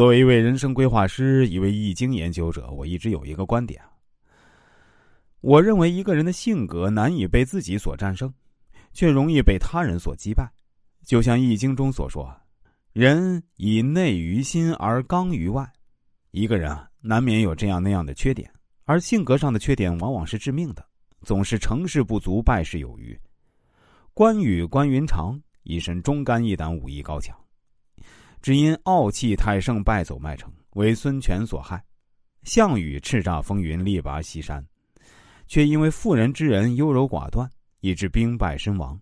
[0.00, 3.82] 作为一位人生规划师，一位易经研究者，我一直有一个观点：
[5.42, 8.32] 我认为一个人的性格难以被自己所战胜，
[8.94, 10.50] 却容易被他人所击败。
[11.04, 12.34] 就像易经中所说
[12.94, 15.70] ：“人以内于心而刚于外。”
[16.32, 18.50] 一个人啊，难免有这样那样的缺点，
[18.86, 20.82] 而性格上的缺点往往是致命的，
[21.24, 23.14] 总是成事不足败事有余。
[24.14, 27.36] 关羽关云长一身忠肝义胆，武艺高强。
[28.42, 31.78] 只因傲气太盛，败走麦城，为孙权所害；
[32.42, 34.64] 项羽叱咤风云，力拔西山，
[35.46, 37.48] 却因为妇人之仁，优柔寡断，
[37.80, 38.98] 以致兵败身亡。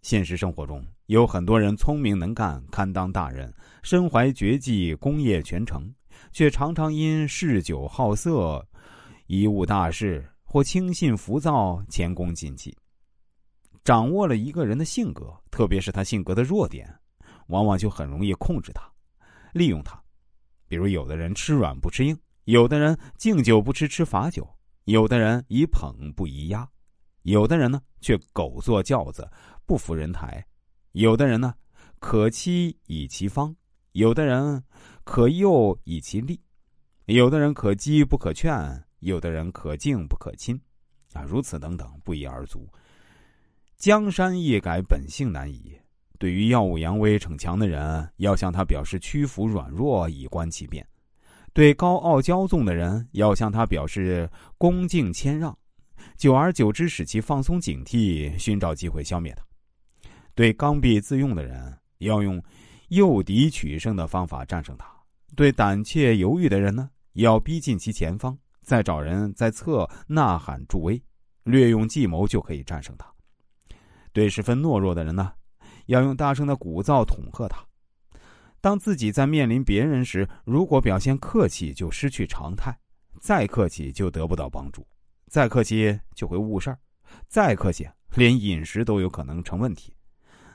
[0.00, 3.52] 现实生活中，有很多人聪明能干，堪当大人，
[3.82, 5.92] 身怀绝技，功业全成，
[6.32, 8.66] 却常常因嗜酒好色，
[9.26, 12.74] 贻误大事，或轻信浮躁，前功尽弃。
[13.84, 16.90] 掌握了一个人的性格，特别是他性格的弱点。
[17.50, 18.90] 往往就很容易控制他，
[19.52, 20.02] 利用他。
[20.66, 24.48] 比如，有的人吃软不吃硬，有的人敬酒不吃吃罚酒，
[24.84, 26.68] 有的人以捧不以压，
[27.22, 29.28] 有的人呢却狗坐轿子
[29.66, 30.46] 不服人抬，
[30.92, 31.54] 有的人呢
[31.98, 33.54] 可欺以其方，
[33.92, 34.62] 有的人
[35.02, 36.40] 可诱以其利，
[37.06, 40.60] 有的人可激不可劝，有的人可敬不可亲，
[41.12, 42.68] 啊，如此等等，不一而足。
[43.76, 45.76] 江山易改，本性难移。
[46.20, 50.84] 对于耀武扬威逞强的人，要向他表示屈服软弱，以观其变；
[51.54, 55.56] 对高傲骄纵的人，要向他表示恭敬谦让，
[56.18, 59.42] 久而久之使其放松警惕，寻找机会消灭他；
[60.34, 62.38] 对刚愎自用的人，要用
[62.88, 64.84] 诱敌取胜的方法战胜他；
[65.34, 71.02] 对胆怯犹豫的人呢，要逼近其前方，再找人在侧呐喊助威，
[71.44, 73.06] 略用计谋就可以战胜他；
[74.12, 75.32] 对十分懦弱的人呢。
[75.90, 77.66] 要用大声的鼓噪恐吓他。
[78.60, 82.72] 当自己在面临别人时，如果表现客气，就失去常态；
[83.20, 84.82] 再客气就得不到帮助；
[85.26, 86.76] 再客气就会误事儿；
[87.26, 89.92] 再客气连饮食都有可能成问题。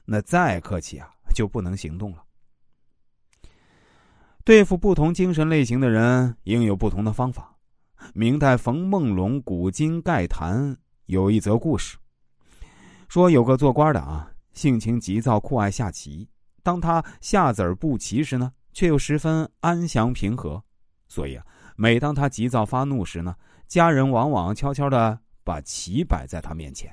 [0.06, 2.24] 那再客气啊，就不能行动了。
[4.46, 7.58] 对付不同精神类型的人，应有不同的方法。
[8.14, 10.72] 明代冯梦龙《古今概谈》
[11.08, 11.98] 有一则故事，
[13.10, 14.32] 说有个做官的啊。
[14.56, 16.28] 性情急躁，酷爱下棋。
[16.64, 20.64] 当他下子儿不齐时呢，却又十分安详平和。
[21.08, 21.46] 所以啊，
[21.76, 23.36] 每当他急躁发怒时呢，
[23.68, 26.92] 家人往往悄悄的把棋摆在他面前。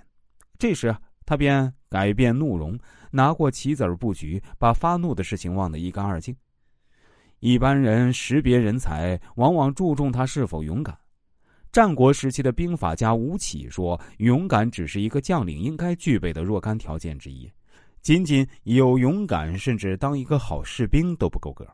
[0.59, 2.79] 这时他便改变怒容，
[3.11, 6.37] 拿过棋子儿布局，把发怒的事情忘得一干二净。
[7.39, 10.97] 一般人识别人才，往往注重他是否勇敢。
[11.73, 17.51] 战国时期的兵法家吴起说：“勇敢只是一个将领应该具备的若干条件之一，
[18.03, 21.67] 仅仅有勇敢，甚至当一个好士兵都不够格。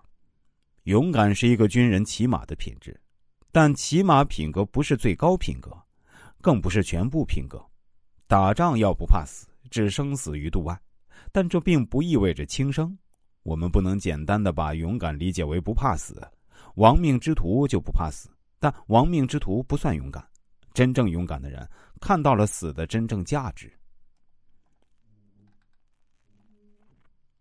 [0.84, 2.96] 勇敢是一个军人起码的品质，
[3.50, 5.76] 但起码品格不是最高品格，
[6.40, 7.60] 更不是全部品格。
[8.28, 10.80] 打仗要不怕死，置生死于度外，
[11.32, 12.96] 但这并不意味着轻生。
[13.42, 16.22] 我们不能简单的把勇敢理解为不怕死，
[16.76, 20.26] 亡命之徒就不怕死。”但亡命之徒不算勇敢，
[20.74, 21.68] 真正勇敢的人
[22.00, 23.72] 看到了死的真正价值。